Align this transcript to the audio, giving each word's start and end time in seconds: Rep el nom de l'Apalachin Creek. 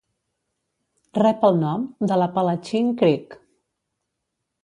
Rep 1.17 1.45
el 1.49 1.59
nom 1.65 1.83
de 2.11 2.17
l'Apalachin 2.21 2.91
Creek. 3.03 3.39